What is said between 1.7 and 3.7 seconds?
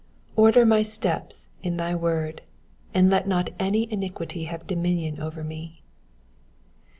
thy word: and let not